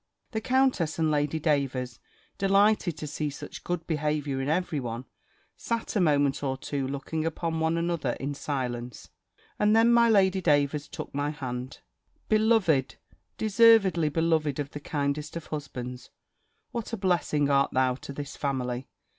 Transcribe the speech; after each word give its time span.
The 0.31 0.41
countess 0.41 0.97
and 0.97 1.11
Lady 1.11 1.37
Davers, 1.39 1.99
delighted 2.39 2.97
to 2.97 3.05
see 3.05 3.29
such 3.29 3.63
good 3.63 3.85
behaviour 3.85 4.41
in 4.41 4.49
every 4.49 4.79
one, 4.79 5.05
sat 5.55 5.95
a 5.95 6.01
moment 6.01 6.41
or 6.41 6.57
two 6.57 6.87
looking 6.87 7.23
upon 7.23 7.59
one 7.59 7.77
another 7.77 8.13
in 8.13 8.33
silence; 8.33 9.11
and 9.59 9.75
then 9.75 9.93
my 9.93 10.09
Lady 10.09 10.41
Davers 10.41 10.87
took 10.87 11.13
my 11.13 11.29
hand: 11.29 11.81
"Beloved, 12.29 12.95
deservedly 13.37 14.09
beloved 14.09 14.57
of 14.57 14.71
the 14.71 14.79
kindest 14.79 15.35
of 15.37 15.45
husbands, 15.45 16.09
what 16.71 16.93
a 16.93 16.97
blessing 16.97 17.51
art 17.51 17.69
thou 17.71 17.93
to 17.93 18.11
this 18.11 18.35
family!" 18.35 18.87